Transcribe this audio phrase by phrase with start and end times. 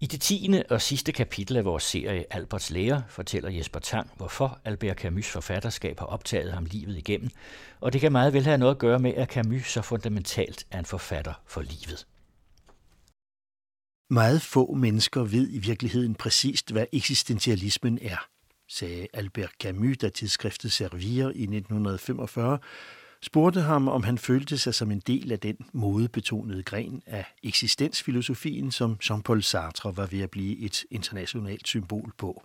[0.00, 4.60] I det tiende og sidste kapitel af vores serie Alberts lære fortæller Jesper Tang, hvorfor
[4.64, 7.30] Albert Camus' forfatterskab har optaget ham livet igennem,
[7.80, 10.78] og det kan meget vel have noget at gøre med, at Camus så fundamentalt er
[10.78, 12.06] en forfatter for livet.
[14.10, 18.28] Meget få mennesker ved i virkeligheden præcist, hvad eksistentialismen er,
[18.68, 22.58] sagde Albert Camus, da tidsskriftet Servier i 1945
[23.22, 28.70] spurgte ham, om han følte sig som en del af den modebetonede gren af eksistensfilosofien,
[28.70, 32.42] som Jean-Paul Sartre var ved at blive et internationalt symbol på.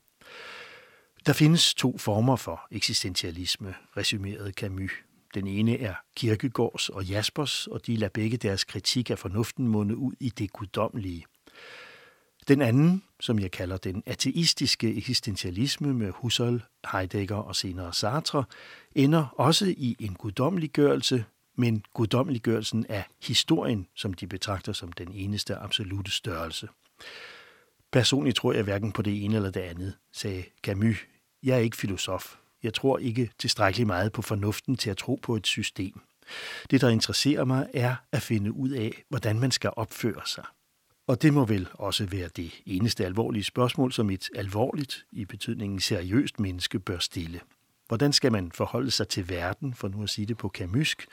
[1.25, 4.91] Der findes to former for eksistentialisme, resumerede Camus.
[5.33, 9.97] Den ene er Kierkegaards og Jaspers, og de lader begge deres kritik af fornuften munde
[9.97, 11.25] ud i det guddommelige.
[12.47, 18.43] Den anden, som jeg kalder den ateistiske eksistentialisme med Husserl, Heidegger og senere Sartre,
[18.95, 21.25] ender også i en guddommeliggørelse,
[21.55, 26.67] men guddommeliggørelsen af historien, som de betragter som den eneste absolute størrelse.
[27.91, 30.97] Personligt tror jeg hverken på det ene eller det andet, sagde Camus.
[31.43, 32.35] Jeg er ikke filosof.
[32.63, 36.01] Jeg tror ikke tilstrækkeligt meget på fornuften til at tro på et system.
[36.71, 40.43] Det, der interesserer mig, er at finde ud af, hvordan man skal opføre sig.
[41.07, 45.79] Og det må vel også være det eneste alvorlige spørgsmål, som et alvorligt, i betydningen
[45.79, 47.39] seriøst menneske bør stille.
[47.87, 51.07] Hvordan skal man forholde sig til verden, for nu at sige det på kamysk,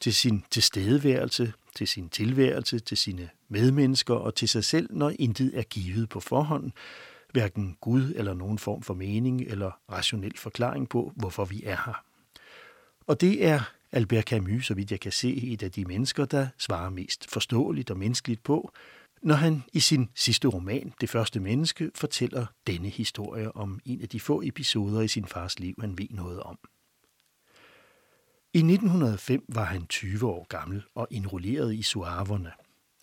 [0.00, 5.58] til sin tilstedeværelse, til sin tilværelse, til sine medmennesker og til sig selv, når intet
[5.58, 6.72] er givet på forhånd,
[7.32, 12.04] hverken Gud eller nogen form for mening eller rationel forklaring på, hvorfor vi er her.
[13.06, 13.60] Og det er
[13.92, 17.90] Albert Camus, så vidt jeg kan se, et af de mennesker, der svarer mest forståeligt
[17.90, 18.72] og menneskeligt på,
[19.24, 24.08] når han i sin sidste roman, Det første menneske, fortæller denne historie om en af
[24.08, 26.58] de få episoder i sin fars liv, han ved noget om.
[28.52, 32.52] I 1905 var han 20 år gammel og indrulleret i suaverne.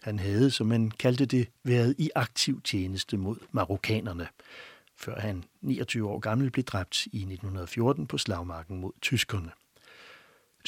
[0.03, 4.27] Han havde, som man kaldte det, været i aktiv tjeneste mod marokkanerne,
[4.97, 9.51] før han 29 år gammel blev dræbt i 1914 på slagmarken mod tyskerne.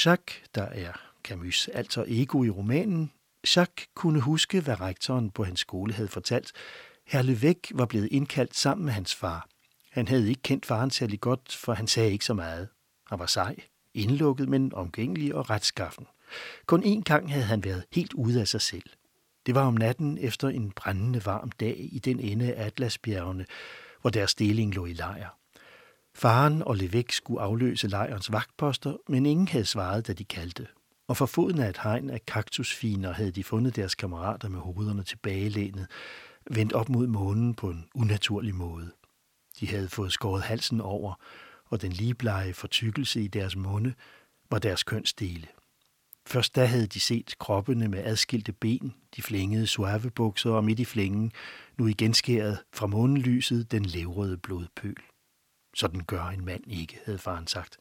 [0.05, 0.91] Jacques, der er
[1.27, 3.11] Camus' alter ego i romanen,
[3.55, 6.51] Jacques kunne huske, hvad rektoren på hans skole havde fortalt.
[7.07, 9.47] Herr Levæk var blevet indkaldt sammen med hans far.
[9.91, 12.67] Han havde ikke kendt faren særlig godt, for han sagde ikke så meget.
[13.09, 13.55] Han var sej,
[13.93, 16.07] indlukket, men omgængelig og retskaffen.
[16.65, 18.89] Kun én gang havde han været helt ude af sig selv.
[19.45, 23.45] Det var om natten efter en brændende varm dag i den ende af Atlasbjergene,
[24.01, 25.37] hvor deres deling lå i lejr.
[26.15, 30.67] Faren og Levæk skulle afløse lejrens vagtposter, men ingen havde svaret, da de kaldte
[31.07, 35.03] og for foden af et hegn af kaktusfiner havde de fundet deres kammerater med hovederne
[35.03, 35.87] tilbagelænet,
[36.51, 38.91] vendt op mod månen på en unaturlig måde.
[39.59, 41.13] De havde fået skåret halsen over,
[41.65, 43.93] og den ligebleje fortykkelse i deres munde
[44.51, 45.47] var deres kønsdele.
[46.27, 50.85] Først da havde de set kroppene med adskilte ben, de flængede suavebukser og midt i
[50.85, 51.31] flængen,
[51.77, 54.95] nu igen skæret fra månelyset den levrede blodpøl.
[55.75, 57.77] Sådan gør en mand ikke, havde faren sagt.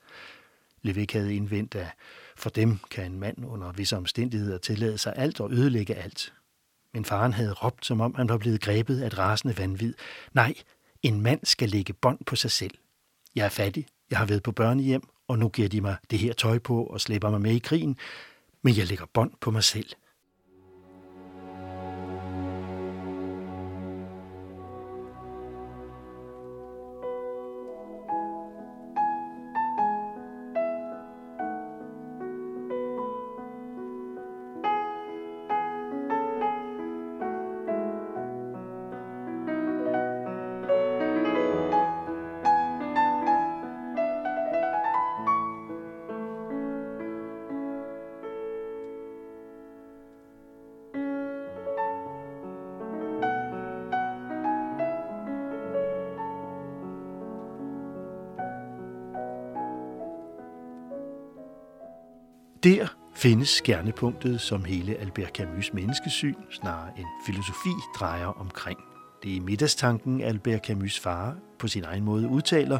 [0.82, 1.87] Levik havde indvendt, at
[2.37, 6.32] for dem kan en mand under visse omstændigheder tillade sig alt og ødelægge alt.
[6.94, 9.94] Men faren havde råbt, som om han var blevet grebet af et rasende vanvid.
[10.32, 10.54] Nej,
[11.03, 12.75] en mand skal lægge bånd på sig selv.
[13.34, 16.32] Jeg er fattig, jeg har været på børnehjem, og nu giver de mig det her
[16.32, 17.97] tøj på og slæber mig med i krigen,
[18.62, 19.91] men jeg lægger bånd på mig selv.
[62.64, 68.78] Der findes skærnepunktet, som hele Albert Camus' menneskesyn, snarere en filosofi, drejer omkring.
[69.22, 72.78] Det er middagstanken, Albert Camus' far på sin egen måde udtaler.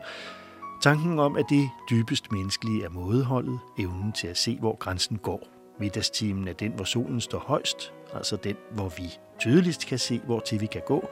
[0.83, 5.49] Tanken om, at det dybest menneskelige er mådeholdet, evnen til at se, hvor grænsen går.
[5.81, 10.41] Middagstimen er den, hvor solen står højst, altså den, hvor vi tydeligst kan se, hvor
[10.41, 11.09] til vi kan gå,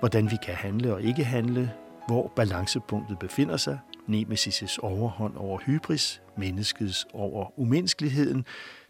[0.00, 1.72] hvordan vi kan handle og ikke handle,
[2.08, 3.78] hvor balancepunktet befinder sig,
[4.08, 8.38] Nemesis' overhånd over hybris, menneskets over umenneskeligheden,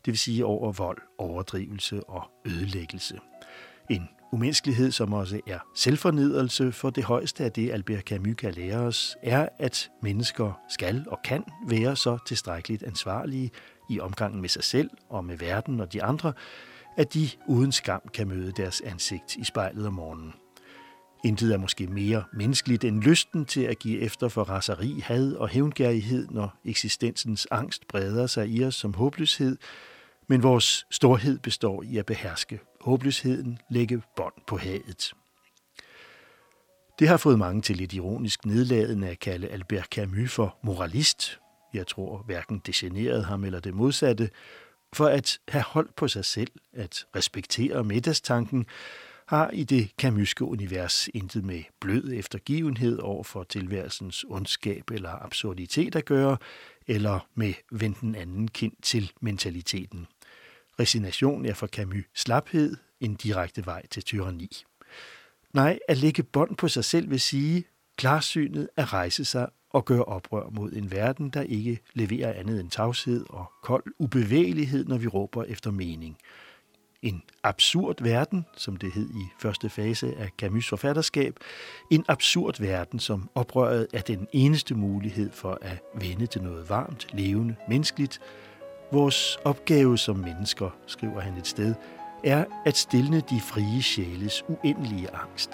[0.04, 3.18] det vil sige over vold, overdrivelse og ødelæggelse.
[3.90, 8.78] En umenneskelighed, som også er selvfornedrelse, for det højeste af det, Albert Camus kan lære
[8.78, 13.50] os, er, at mennesker skal og kan være så tilstrækkeligt ansvarlige
[13.90, 16.32] i omgangen med sig selv og med verden og de andre,
[16.96, 20.32] at de uden skam kan møde deres ansigt i spejlet om morgenen.
[21.26, 25.48] Intet er måske mere menneskeligt end lysten til at give efter for raseri, had og
[25.48, 29.56] hævngærighed, når eksistensens angst breder sig i os som håbløshed,
[30.26, 35.12] men vores storhed består i at beherske håbløsheden, lægge bånd på hadet.
[36.98, 41.38] Det har fået mange til lidt ironisk nedladende at kalde Albert Camus for moralist.
[41.74, 44.30] Jeg tror hverken det generede ham eller det modsatte,
[44.92, 48.66] for at have holdt på sig selv, at respektere middagstanken,
[49.26, 55.96] har i det kamyske univers intet med blød eftergivenhed over for tilværelsens ondskab eller absurditet
[55.96, 56.36] at gøre,
[56.86, 60.06] eller med venten anden kind til mentaliteten.
[60.80, 64.50] Resignation er for Camus slaphed, en direkte vej til tyranni.
[65.52, 67.64] Nej, at lægge bånd på sig selv vil sige
[67.96, 72.70] klarsynet at rejse sig og gøre oprør mod en verden, der ikke leverer andet end
[72.70, 76.16] tavshed og kold ubevægelighed, når vi råber efter mening.
[77.02, 81.36] En absurd verden, som det hed i første fase af Camus' forfatterskab.
[81.90, 87.06] En absurd verden, som oprøret er den eneste mulighed for at vende til noget varmt,
[87.12, 88.20] levende, menneskeligt.
[88.92, 91.74] Vores opgave som mennesker, skriver han et sted,
[92.24, 95.50] er at stille de frie sjæles uendelige angst.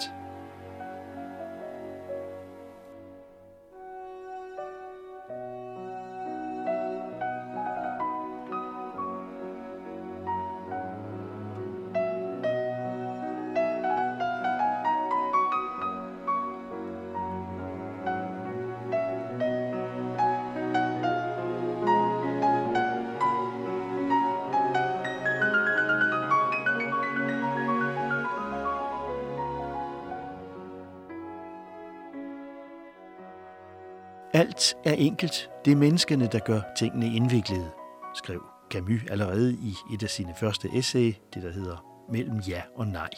[35.23, 35.49] Enkelt.
[35.65, 37.71] Det er menneskene, der gør tingene indviklede,
[38.15, 42.87] skrev Camus allerede i et af sine første essay, det der hedder Mellem ja og
[42.87, 43.09] nej.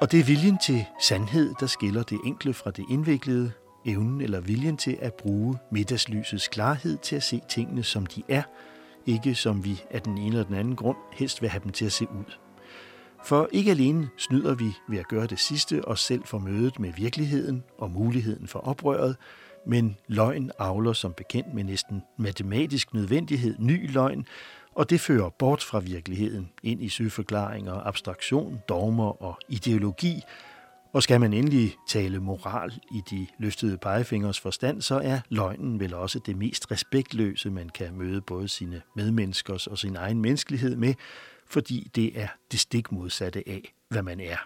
[0.00, 3.52] Og det er viljen til sandhed, der skiller det enkle fra det indviklede,
[3.86, 8.42] evnen eller viljen til at bruge middagslysets klarhed til at se tingene, som de er,
[9.06, 11.84] ikke som vi af den ene eller den anden grund helst vil have dem til
[11.84, 12.38] at se ud.
[13.24, 16.92] For ikke alene snyder vi ved at gøre det sidste os selv for mødet med
[16.96, 19.16] virkeligheden og muligheden for oprøret,
[19.66, 24.26] men løgn avler som bekendt med næsten matematisk nødvendighed ny løgn,
[24.74, 30.22] og det fører bort fra virkeligheden ind i søforklaringer, abstraktion, dogmer og ideologi.
[30.92, 35.94] Og skal man endelig tale moral i de løftede pegefingers forstand, så er løgnen vel
[35.94, 40.94] også det mest respektløse, man kan møde både sine medmenneskers og sin egen menneskelighed med,
[41.46, 44.36] fordi det er det stik modsatte af, hvad man er.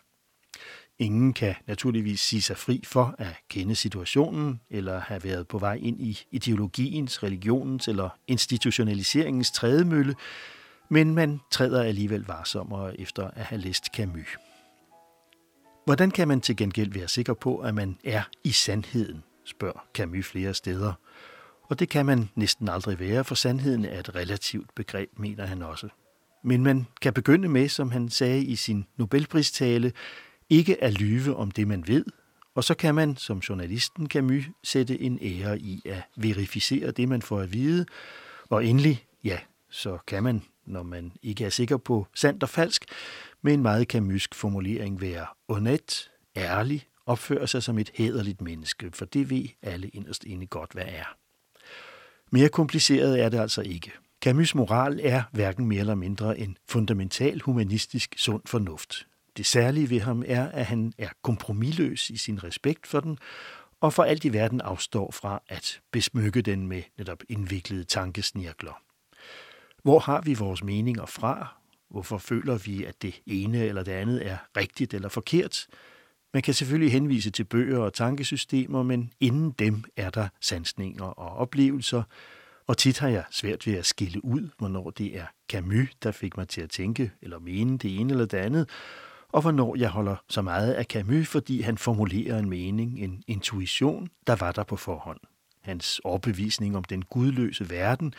[0.99, 5.79] Ingen kan naturligvis sige sig fri for at kende situationen eller have været på vej
[5.83, 10.15] ind i ideologiens, religionens eller institutionaliseringens trædemølle,
[10.91, 14.37] men man træder alligevel varsommere efter at have læst Camus.
[15.85, 20.27] Hvordan kan man til gengæld være sikker på, at man er i sandheden, spørger Camus
[20.27, 20.93] flere steder.
[21.63, 25.63] Og det kan man næsten aldrig være, for sandheden er et relativt begreb, mener han
[25.63, 25.89] også.
[26.45, 29.93] Men man kan begynde med, som han sagde i sin Nobelpristale,
[30.51, 32.05] ikke at lyve om det, man ved,
[32.55, 37.23] og så kan man, som journalisten Camus, sætte en ære i at verificere det, man
[37.23, 37.87] får at vide,
[38.51, 39.39] og endelig, ja,
[39.71, 42.85] så kan man, når man ikke er sikker på sandt og falsk,
[43.43, 49.05] med en meget kamusk formulering være onet, ærlig, opføre sig som et hederligt menneske, for
[49.05, 51.17] det ved alle inderst inde godt, hvad er.
[52.31, 53.93] Mere kompliceret er det altså ikke.
[54.27, 59.07] Camus' moral er hverken mere eller mindre en fundamental humanistisk sund fornuft.
[59.37, 63.19] Det særlige ved ham er, at han er kompromilløs i sin respekt for den,
[63.81, 68.83] og for alt i verden afstår fra at besmykke den med netop indviklede tankesnirkler.
[69.83, 71.57] Hvor har vi vores meninger fra?
[71.91, 75.67] Hvorfor føler vi, at det ene eller det andet er rigtigt eller forkert?
[76.35, 81.37] Man kan selvfølgelig henvise til bøger og tankesystemer, men inden dem er der sansninger og
[81.37, 82.03] oplevelser,
[82.67, 86.37] og tit har jeg svært ved at skille ud, hvornår det er Camus, der fik
[86.37, 88.69] mig til at tænke eller mene det ene eller det andet,
[89.37, 94.09] og hvornår jeg holder så meget af Camus, fordi han formulerer en mening, en intuition,
[94.27, 95.21] der var der på forhånd.
[95.61, 98.15] Hans overbevisning om den gudløse verden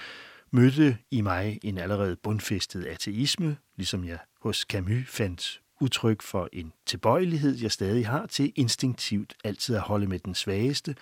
[0.51, 6.73] mødte i mig en allerede bundfæstet ateisme, ligesom jeg hos Camus fandt udtryk for en
[6.85, 10.95] tilbøjelighed, jeg stadig har til instinktivt altid at holde med den svageste,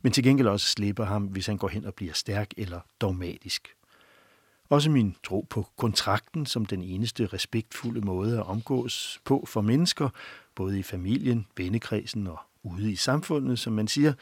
[0.00, 3.68] men til gengæld også slipper ham, hvis han går hen og bliver stærk eller dogmatisk.
[4.72, 10.08] Også min tro på kontrakten som den eneste respektfulde måde at omgås på for mennesker,
[10.54, 14.12] både i familien, vennekredsen og ude i samfundet, som man siger,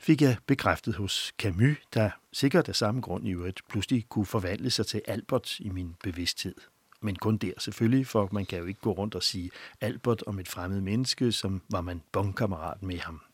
[0.00, 4.70] fik jeg bekræftet hos Camus, der sikkert af samme grund i øvrigt pludselig kunne forvandle
[4.70, 6.54] sig til Albert i min bevidsthed.
[7.00, 10.38] men kun der selvfølgelig, for man kan jo ikke gå rundt og sige Albert om
[10.38, 13.25] et fremmed menneske, som var man bondkammerat med ham.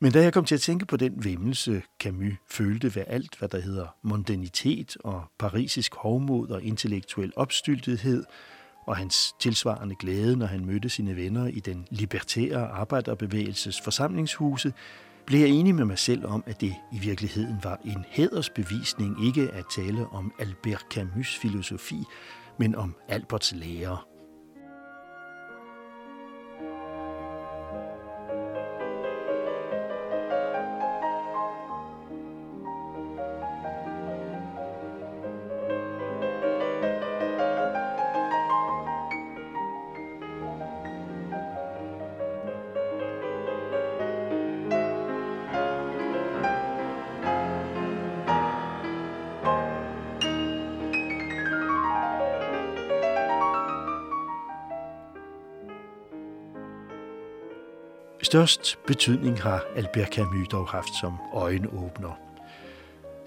[0.00, 3.48] Men da jeg kom til at tænke på den vemmelse, Camus følte ved alt, hvad
[3.48, 8.24] der hedder mondanitet og parisisk hovmod og intellektuel opstyltethed,
[8.86, 14.72] og hans tilsvarende glæde, når han mødte sine venner i den libertære arbejderbevægelses forsamlingshuse,
[15.26, 19.50] blev jeg enig med mig selv om, at det i virkeligheden var en hædersbevisning ikke
[19.50, 22.04] at tale om Albert Camus' filosofi,
[22.58, 24.15] men om Alberts lære.
[58.26, 62.18] Størst betydning har Albert Camus dog haft som øjenåbner.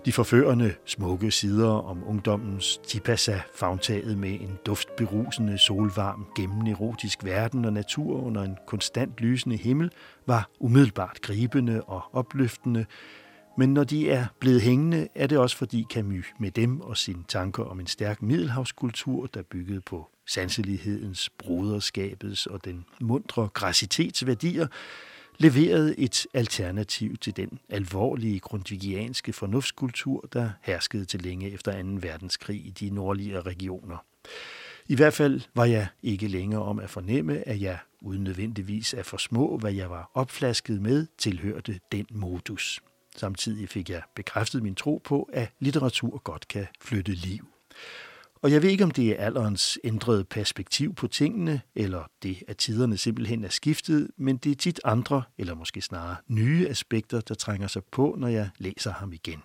[0.06, 7.74] De forførende smukke sider om ungdommens tipasa fagtaget med en duftberusende, solvarm, gennemerotisk verden og
[7.74, 9.92] natur under en konstant lysende himmel
[10.28, 12.86] var umiddelbart gribende og opløftende,
[13.58, 17.24] men når de er blevet hængende, er det også fordi Camus med dem og sine
[17.28, 24.68] tanker om en stærk middelhavskultur, der byggede på sanselighedens, broderskabets og den mundre græsitetsværdier,
[25.38, 31.90] leverede et alternativ til den alvorlige grundvigianske fornuftskultur, der herskede til længe efter 2.
[32.02, 33.98] verdenskrig i de nordlige regioner.
[34.88, 39.06] I hvert fald var jeg ikke længere om at fornemme, at jeg uden nødvendigvis at
[39.06, 42.82] for små, hvad jeg var opflasket med, tilhørte den modus.
[43.16, 47.48] Samtidig fik jeg bekræftet min tro på, at litteratur godt kan flytte liv.
[48.42, 52.58] Og jeg ved ikke, om det er alderens ændrede perspektiv på tingene, eller det, at
[52.58, 57.36] tiderne simpelthen er skiftet, men det er tit andre, eller måske snarere nye aspekter, der
[57.36, 59.44] trænger sig på, når jeg læser ham igen.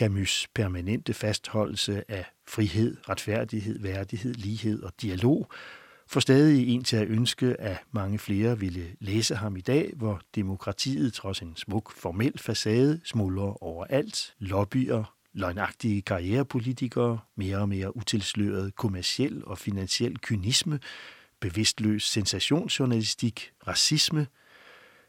[0.00, 5.50] Camus' permanente fastholdelse af frihed, retfærdighed, værdighed, lighed og dialog
[6.06, 10.20] får stadig en til at ønske, at mange flere ville læse ham i dag, hvor
[10.34, 18.76] demokratiet trods en smuk formel facade smuldrer overalt, lobbyer, løgnagtige karrierepolitikere, mere og mere utilsløret
[18.76, 20.80] kommersiel og finansiel kynisme,
[21.40, 24.26] bevidstløs sensationsjournalistik, racisme.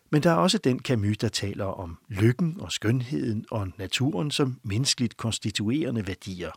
[0.10, 4.60] Men der er også den Camus, der taler om lykken og skønheden og naturen som
[4.64, 6.52] menneskeligt konstituerende værdier.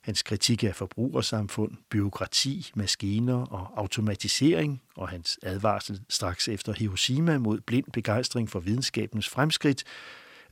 [0.00, 7.60] Hans kritik af forbrugersamfund, byråkrati, maskiner og automatisering og hans advarsel straks efter Hiroshima mod
[7.60, 9.84] blind begejstring for videnskabens fremskridt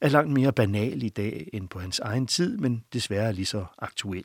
[0.01, 3.65] er langt mere banal i dag end på hans egen tid, men desværre lige så
[3.79, 4.25] aktuel.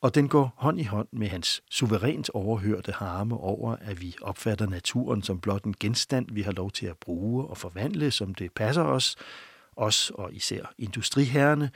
[0.00, 4.66] Og den går hånd i hånd med hans suverænt overhørte harme over, at vi opfatter
[4.66, 8.52] naturen som blot en genstand, vi har lov til at bruge og forvandle, som det
[8.52, 9.16] passer os,
[9.76, 11.70] os og især industriherrene.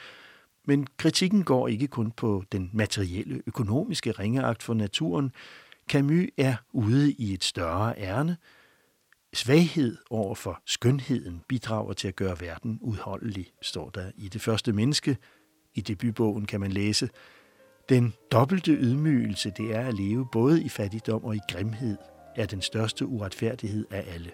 [0.65, 5.33] Men kritikken går ikke kun på den materielle, økonomiske ringeagt for naturen.
[5.89, 8.37] Camus er ude i et større ærne–
[9.35, 14.73] Svaghed over for skønheden bidrager til at gøre verden udholdelig, står der i det første
[14.73, 15.17] menneske.
[15.75, 17.09] I debutbogen kan man læse,
[17.89, 21.97] den dobbelte ydmygelse, det er at leve både i fattigdom og i grimhed,
[22.37, 24.31] er den største uretfærdighed af alle.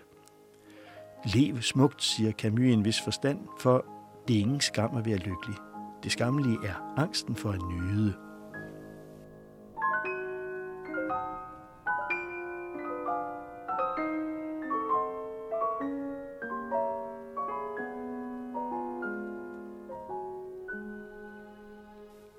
[1.35, 3.87] Lev smukt, siger Camus i en vis forstand, for
[4.29, 5.57] det er ingen skam at være lykkelig.
[6.03, 8.24] Det skammelige er angsten for at nyde.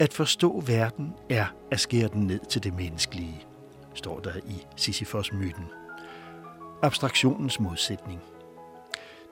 [0.05, 3.45] At forstå verden er at skære den ned til det menneskelige,
[3.93, 5.65] står der i Sisyfos-myten.
[6.83, 8.21] Abstraktionens modsætning.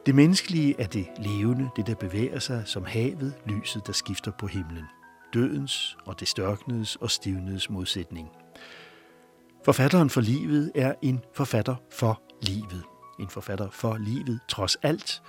[0.06, 4.48] Det menneskelige er det levende, det der bevæger sig som havet, lyset, der skifter på
[4.48, 4.86] himlen.
[5.34, 8.30] Dødens og det størknedes og stivnedes modsætning.
[9.66, 12.84] Forfatteren for livet er en forfatter for livet.
[13.20, 15.22] En forfatter for livet trods alt,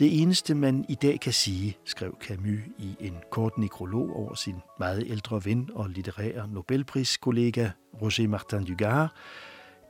[0.00, 4.56] det eneste, man i dag kan sige, skrev Camus i en kort nekrolog over sin
[4.78, 7.70] meget ældre ven og litterære Nobelpriskollega
[8.02, 9.10] Roger Martin Dugard,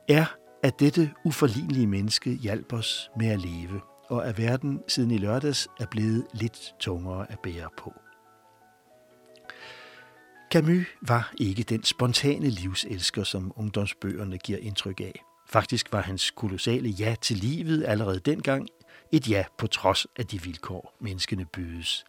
[0.09, 0.25] er,
[0.63, 5.67] at dette uforlignelige menneske hjalp os med at leve, og at verden siden i lørdags
[5.79, 7.93] er blevet lidt tungere at bære på.
[10.53, 15.21] Camus var ikke den spontane livselsker, som ungdomsbøgerne giver indtryk af.
[15.49, 18.67] Faktisk var hans kolossale ja til livet allerede dengang
[19.11, 22.05] et ja på trods af de vilkår, menneskene bydes.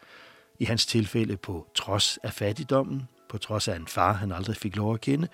[0.59, 4.77] I hans tilfælde på trods af fattigdommen, på trods af en far, han aldrig fik
[4.77, 5.29] lov at kende,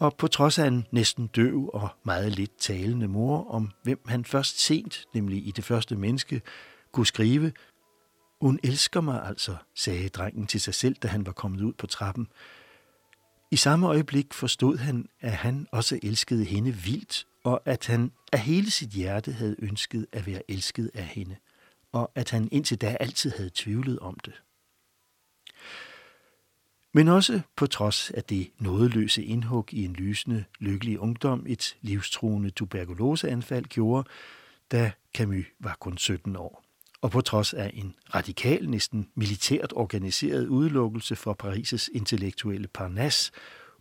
[0.00, 4.24] og på trods af en næsten døv og meget lidt talende mor, om hvem han
[4.24, 6.42] først sent, nemlig i det første menneske,
[6.92, 7.52] kunne skrive,
[8.40, 11.86] hun elsker mig altså, sagde drengen til sig selv, da han var kommet ud på
[11.86, 12.28] trappen.
[13.50, 18.38] I samme øjeblik forstod han, at han også elskede hende vildt, og at han af
[18.38, 21.36] hele sit hjerte havde ønsket at være elsket af hende,
[21.92, 24.42] og at han indtil da altid havde tvivlet om det.
[26.94, 32.50] Men også på trods af det nådeløse indhug i en lysende, lykkelig ungdom, et livstruende
[32.50, 34.08] tuberkuloseanfald gjorde,
[34.72, 36.64] da Camus var kun 17 år.
[37.00, 43.32] Og på trods af en radikal, næsten militært organiseret udelukkelse fra Paris' intellektuelle Parnasse,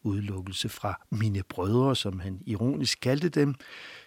[0.03, 3.55] udelukkelse fra mine brødre, som han ironisk kaldte dem,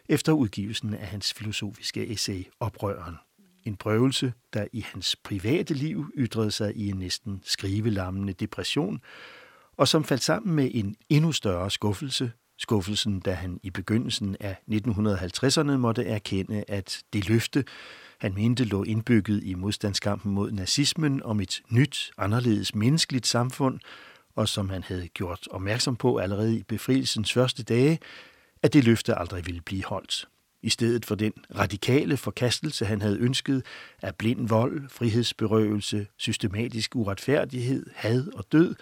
[0.08, 3.14] efter udgivelsen af hans filosofiske essay Oprøren.
[3.64, 9.00] En prøvelse, der i hans private liv ytrede sig i en næsten skrivelammende depression,
[9.76, 14.56] og som faldt sammen med en endnu større skuffelse, skuffelsen, da han i begyndelsen af
[14.70, 17.64] 1950'erne måtte erkende, at det løfte,
[18.18, 23.80] han mente lå indbygget i modstandskampen mod nazismen om et nyt, anderledes menneskeligt samfund,
[24.36, 27.98] og som han havde gjort opmærksom på allerede i befrielsens første dage,
[28.62, 30.28] at det løfte aldrig ville blive holdt.
[30.62, 33.62] I stedet for den radikale forkastelse, han havde ønsket
[34.02, 38.74] af blind vold, frihedsberøvelse, systematisk uretfærdighed, had og død,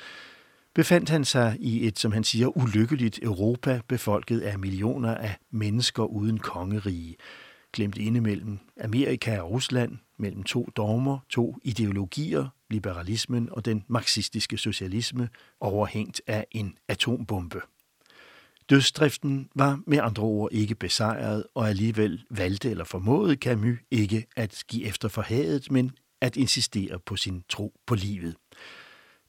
[0.75, 6.03] befandt han sig i et, som han siger, ulykkeligt Europa, befolket af millioner af mennesker
[6.03, 7.17] uden kongerige,
[7.73, 14.57] glemt inde mellem Amerika og Rusland, mellem to dogmer, to ideologier, liberalismen og den marxistiske
[14.57, 15.29] socialisme,
[15.61, 17.61] overhængt af en atombombe.
[18.71, 24.63] Dødsdriften var med andre ord ikke besejret, og alligevel valgte eller formåede Camus ikke at
[24.69, 28.37] give efter for hadet, men at insistere på sin tro på livet.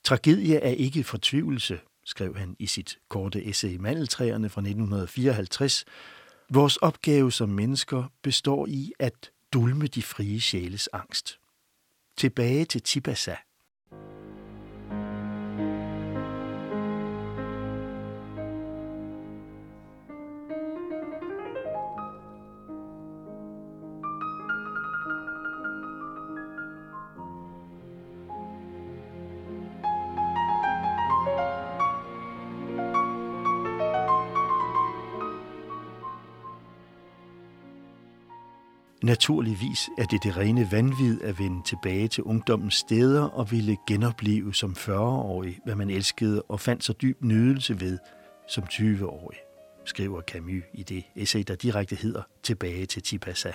[0.03, 5.85] Tragedie er ikke fortvivlelse, skrev han i sit korte essay Mandeltræerne fra 1954.
[6.49, 11.39] Vores opgave som mennesker består i at dulme de frie sjæles angst.
[12.17, 13.35] Tilbage til Tibasa–
[39.13, 44.53] Naturligvis er det det rene vanvid at vende tilbage til ungdommens steder og ville genopleve
[44.53, 47.99] som 40-årig, hvad man elskede og fandt så dyb nydelse ved
[48.47, 49.37] som 20-årig,
[49.85, 53.51] skriver Camus i det essay, der direkte hedder Tilbage til Tipasa.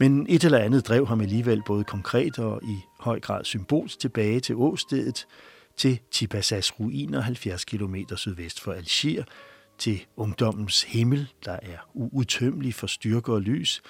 [0.00, 4.40] Men et eller andet drev ham alligevel både konkret og i høj grad symbolsk tilbage
[4.40, 5.26] til åstedet,
[5.76, 9.24] til Tipasas ruiner 70 km sydvest for Algier,
[9.78, 13.82] til ungdommens himmel, der er uudtømmelig for styrke og lys,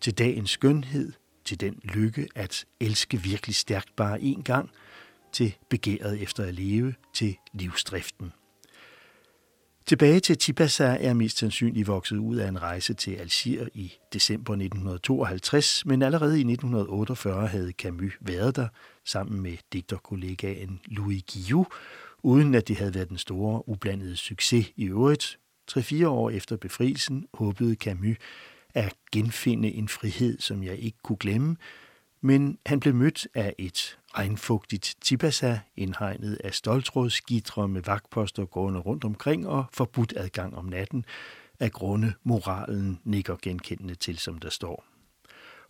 [0.00, 1.12] til dagens skønhed,
[1.44, 4.70] til den lykke at elske virkelig stærkt bare én gang,
[5.32, 8.32] til begæret efter at leve, til livsdriften.
[9.88, 14.52] Tilbage til Tibasa er mest sandsynligt vokset ud af en rejse til Algier i december
[14.52, 18.68] 1952, men allerede i 1948 havde Camus været der
[19.04, 21.66] sammen med digterkollegaen Louis Guillou,
[22.22, 25.38] uden at det havde været den store ublandede succes i øvrigt.
[25.66, 28.16] Tre-fire år efter befrielsen håbede Camus,
[28.74, 31.56] at genfinde en frihed, som jeg ikke kunne glemme,
[32.20, 39.04] men han blev mødt af et regnfugtigt Tibasa, indhegnet af stoltrådsgitre med vagtposter gående rundt
[39.04, 41.04] omkring og forbudt adgang om natten,
[41.60, 44.84] af grunde moralen nikker genkendende til, som der står.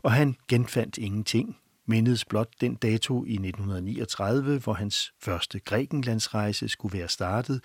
[0.03, 1.57] Og han genfandt ingenting,
[1.87, 7.65] mindedes blot den dato i 1939, hvor hans første Grækenlandsrejse skulle være startet,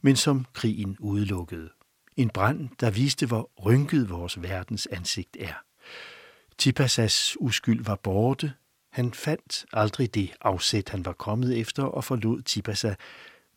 [0.00, 1.70] men som krigen udelukkede.
[2.16, 5.54] En brand, der viste, hvor rynket vores verdens ansigt er.
[6.58, 8.52] Tipasas uskyld var borte.
[8.90, 12.94] Han fandt aldrig det afsæt, han var kommet efter, og forlod Tipasa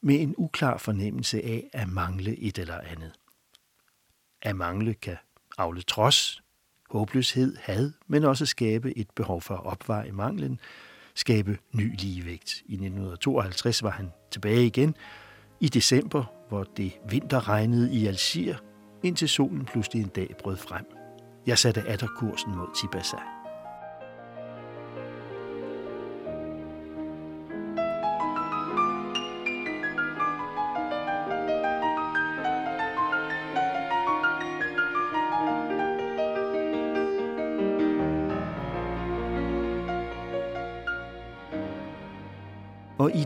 [0.01, 3.13] med en uklar fornemmelse af at mangle et eller andet.
[4.41, 5.17] At mangle kan
[5.57, 6.41] afle trods,
[6.89, 10.59] håbløshed, had, men også skabe et behov for at opveje manglen,
[11.15, 12.53] skabe ny ligevægt.
[12.65, 14.95] I 1952 var han tilbage igen,
[15.59, 18.55] i december, hvor det vinterregnede i Algier,
[19.03, 20.85] indtil solen pludselig en dag brød frem.
[21.47, 23.34] Jeg satte atter kursen mod Tibasa.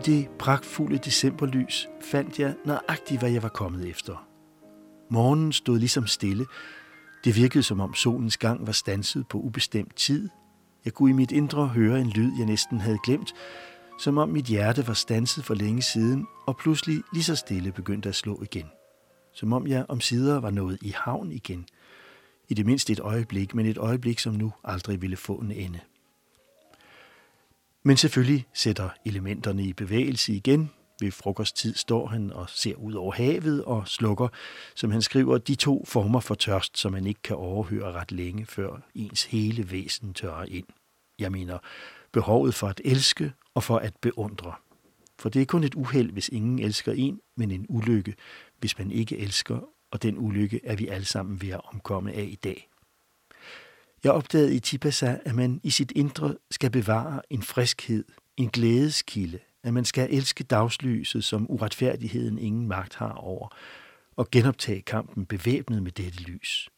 [0.06, 4.28] Det pragtfulde decemberlys fandt jeg nøjagtigt, hvad jeg var kommet efter.
[5.10, 6.46] Morgenen stod ligesom stille.
[7.24, 10.30] Det virkede som om solens gang var stanset på ubestemt tid.
[10.86, 13.34] Jeg kunne i mit indre høre en lyd, jeg næsten havde glemt,
[14.00, 18.10] som om mit hjerte var stanset for længe siden, og pludselig lige så stille begyndte
[18.10, 18.66] at slå igen.
[19.34, 21.66] Som om jeg om sider var nået i havn igen.
[22.50, 25.80] I det mindste et øjeblik, men et øjeblik, som nu aldrig ville få en ende.
[27.84, 30.72] Men selvfølgelig sætter elementerne i bevægelse igen.
[31.02, 34.28] Ved frokosttid står han og ser ud over havet og slukker,
[34.76, 38.46] som han skriver, de to former for tørst, som man ikke kan overhøre ret længe,
[38.46, 40.66] før ens hele væsen tørrer ind.
[41.20, 41.58] Jeg mener,
[42.12, 44.54] behovet for at elske og for at beundre.
[45.20, 48.16] For det er kun et uheld, hvis ingen elsker en, men en ulykke,
[48.60, 49.60] hvis man ikke elsker,
[49.92, 52.70] og den ulykke er vi alle sammen ved at omkomme af i dag.
[54.04, 58.06] Jeg opdagede i Tipasa, at man i sit indre skal bevare en friskhed,
[58.38, 63.48] en glædeskilde, at man skal elske dagslyset, som uretfærdigheden ingen magt har over,
[64.16, 66.70] og genoptage kampen bevæbnet med dette lys.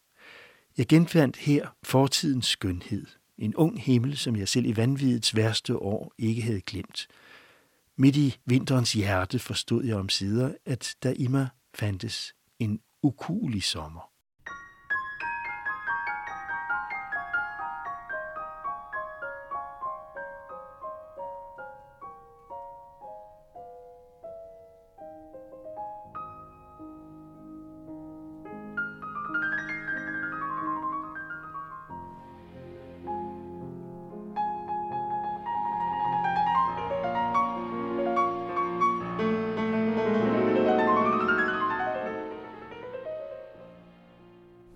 [0.77, 3.05] Jeg genfandt her fortidens skønhed,
[3.37, 7.07] en ung himmel, som jeg selv i vanvidets værste år ikke havde glemt.
[7.97, 13.63] Midt i vinterens hjerte forstod jeg om sider, at der i mig fandtes en ukulig
[13.63, 14.10] sommer.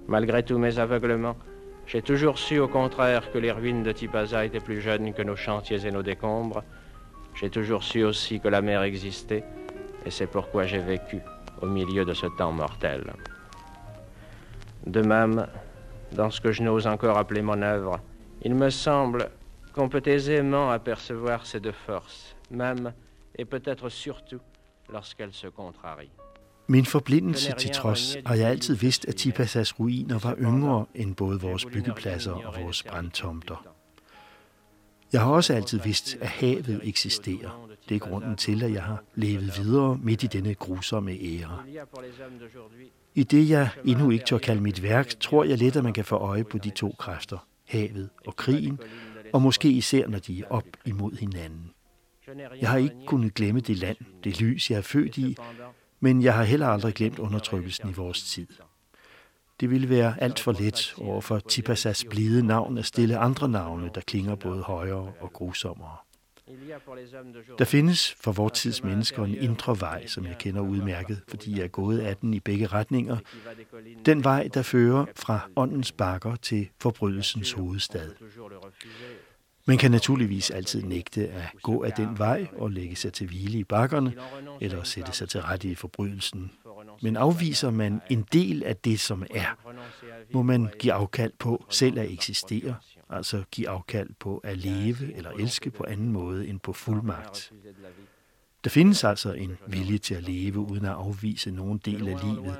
[0.07, 1.35] Malgré tous mes aveuglements,
[1.87, 5.35] j'ai toujours su au contraire que les ruines de Tipaza étaient plus jeunes que nos
[5.35, 6.63] chantiers et nos décombres.
[7.33, 9.43] J'ai toujours su aussi que la mer existait,
[10.05, 11.19] et c'est pourquoi j'ai vécu
[11.61, 13.13] au milieu de ce temps mortel.
[14.85, 15.47] De même,
[16.11, 17.99] dans ce que je n'ose encore appeler mon œuvre,
[18.43, 19.29] il me semble
[19.73, 22.93] qu'on peut aisément apercevoir ces deux forces, même
[23.37, 24.41] et peut-être surtout
[24.91, 26.11] lorsqu'elles se contrarient.
[26.67, 31.41] Min forblindelse til trods har jeg altid vidst, at Tipasas ruiner var yngre end både
[31.41, 33.65] vores byggepladser og vores brandtomter.
[35.13, 37.69] Jeg har også altid vidst, at havet eksisterer.
[37.89, 41.63] Det er grunden til, at jeg har levet videre midt i denne grusomme ære.
[43.15, 46.05] I det, jeg endnu ikke tør kalde mit værk, tror jeg let, at man kan
[46.05, 48.79] få øje på de to kræfter, havet og krigen,
[49.33, 51.71] og måske især, når de er op imod hinanden.
[52.61, 55.37] Jeg har ikke kunnet glemme det land, det lys, jeg er født i,
[55.99, 58.47] men jeg har heller aldrig glemt undertrykkelsen i vores tid.
[59.59, 63.89] Det ville være alt for let over for Tipasas blide navn at stille andre navne,
[63.95, 65.97] der klinger både højere og grusommere.
[67.59, 71.63] Der findes for vores tids mennesker en indre vej, som jeg kender udmærket, fordi jeg
[71.63, 73.17] er gået af den i begge retninger.
[74.05, 78.11] Den vej, der fører fra åndens bakker til forbrydelsens hovedstad.
[79.67, 83.59] Man kan naturligvis altid nægte at gå af den vej og lægge sig til hvile
[83.59, 84.13] i bakkerne,
[84.61, 86.51] eller sætte sig til rette i forbrydelsen.
[87.01, 89.57] Men afviser man en del af det, som er,
[90.33, 92.75] må man give afkald på selv at eksistere,
[93.09, 97.51] altså give afkald på at leve eller elske på anden måde end på fuldmagt.
[98.63, 102.57] Der findes altså en vilje til at leve uden at afvise nogen del af livet,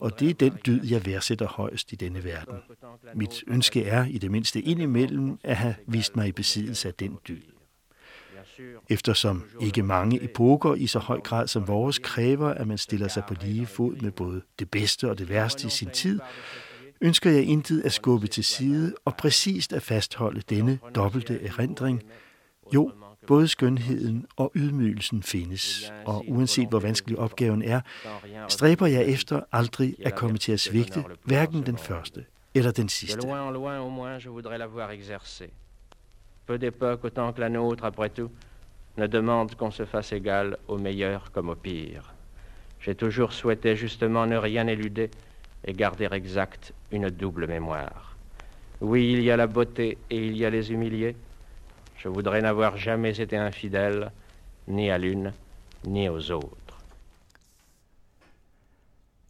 [0.00, 2.54] og det er den dyd, jeg værdsætter højst i denne verden.
[3.14, 7.18] Mit ønske er i det mindste indimellem at have vist mig i besiddelse af den
[7.28, 7.42] dyd.
[8.88, 13.22] Eftersom ikke mange epoker i så høj grad som vores kræver, at man stiller sig
[13.28, 16.20] på lige fod med både det bedste og det værste i sin tid,
[17.00, 22.02] ønsker jeg intet at skubbe til side og præcist at fastholde denne dobbelte erindring.
[22.74, 22.92] Jo,
[23.28, 27.80] Både skønheden og ydmygelsen findes, og uanset hvor vanskelig opgaven er,
[28.48, 33.20] stræber jeg efter aldrig at komme til at svigte hverken den første eller den sidste.
[33.20, 35.50] De loin loin au moins je voudrais l'avoir exercé.
[36.46, 38.30] Peu d'époque autant que la nôtre après tout
[38.96, 42.14] ne demande qu'on se fasse égal au meilleur comme au pire.
[42.80, 45.10] J'ai toujours souhaité justement ne rien éluder
[45.64, 48.16] et garder exact une double mémoire.
[48.80, 51.16] Oui, il y a la beauté et il y a les humiliés,
[52.04, 54.12] Je voudrais n'avoir jamais été infidèle,
[54.66, 55.32] ni à l'une,
[55.84, 56.78] ni aux autres.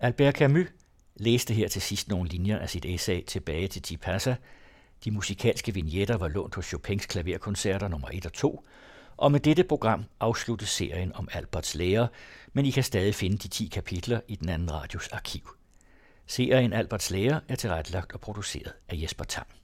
[0.01, 0.69] Albert Camus
[1.17, 4.37] læste her til sidst nogle linjer af sit essay tilbage til Tipassa.
[5.05, 8.67] De musikalske vignetter var lånt hos Chopins klaverkoncerter nummer 1 og 2,
[9.17, 12.07] og med dette program afsluttes serien om Alberts lærer,
[12.53, 15.49] men I kan stadig finde de 10 kapitler i den anden radios arkiv.
[16.27, 19.58] Serien Alberts lærer er tilrettelagt og produceret af Jesper Tang.